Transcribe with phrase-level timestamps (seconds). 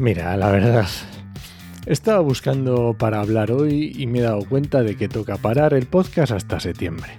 [0.00, 0.86] Mira, la verdad,
[1.84, 5.84] estaba buscando para hablar hoy y me he dado cuenta de que toca parar el
[5.84, 7.18] podcast hasta septiembre.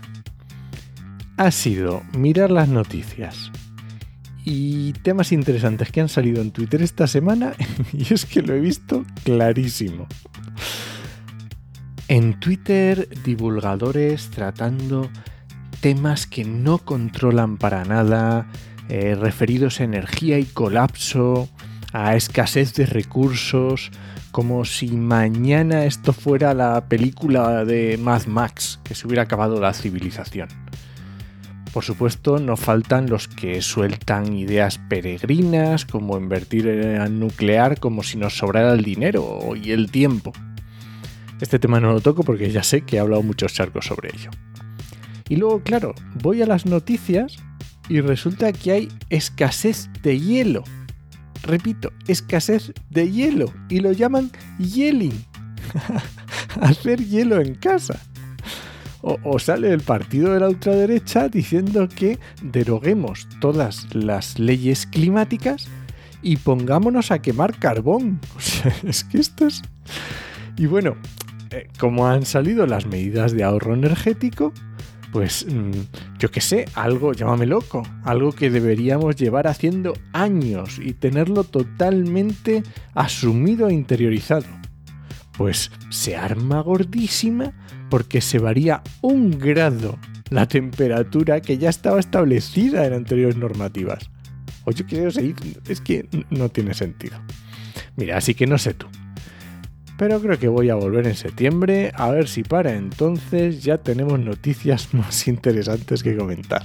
[1.37, 3.51] Ha sido mirar las noticias
[4.43, 7.53] y temas interesantes que han salido en Twitter esta semana
[7.93, 10.07] y es que lo he visto clarísimo.
[12.07, 15.07] En Twitter, divulgadores tratando
[15.81, 18.47] temas que no controlan para nada,
[18.89, 21.47] eh, referidos a energía y colapso,
[21.93, 23.91] a escasez de recursos,
[24.31, 29.73] como si mañana esto fuera la película de Mad Max, que se hubiera acabado la
[29.73, 30.49] civilización.
[31.73, 38.17] Por supuesto, no faltan los que sueltan ideas peregrinas, como invertir en nuclear como si
[38.17, 40.33] nos sobrara el dinero y el tiempo.
[41.39, 44.31] Este tema no lo toco porque ya sé que he hablado muchos charcos sobre ello.
[45.29, 47.37] Y luego, claro, voy a las noticias
[47.87, 50.63] y resulta que hay escasez de hielo
[51.43, 55.25] repito, escasez de hielo y lo llaman yelling.
[56.61, 57.99] Hacer hielo en casa.
[59.03, 65.67] O, sale el partido de la ultraderecha diciendo que deroguemos todas las leyes climáticas
[66.21, 68.19] y pongámonos a quemar carbón.
[68.37, 69.63] O sea, es que esto es...
[70.55, 70.97] Y bueno,
[71.49, 74.53] eh, como han salido las medidas de ahorro energético,
[75.11, 80.93] pues mm, yo qué sé, algo, llámame loco, algo que deberíamos llevar haciendo años y
[80.93, 82.63] tenerlo totalmente
[82.93, 84.45] asumido e interiorizado.
[85.37, 87.53] Pues se arma gordísima
[87.89, 89.97] porque se varía un grado
[90.29, 94.09] la temperatura que ya estaba establecida en anteriores normativas.
[94.63, 95.35] O yo quiero seguir,
[95.67, 97.17] es que no tiene sentido.
[97.97, 98.87] Mira, así que no sé tú,
[100.01, 104.19] pero creo que voy a volver en septiembre a ver si para entonces ya tenemos
[104.19, 106.63] noticias más interesantes que comentar.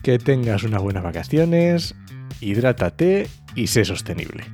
[0.00, 1.96] Que tengas unas buenas vacaciones,
[2.40, 4.44] hidrátate y sé sostenible.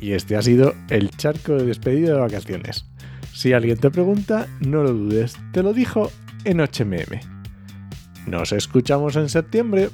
[0.00, 2.86] Y este ha sido el charco de despedida de vacaciones.
[3.32, 6.10] Si alguien te pregunta, no lo dudes, te lo dijo
[6.42, 7.20] en HMM.
[8.26, 9.90] Nos escuchamos en septiembre.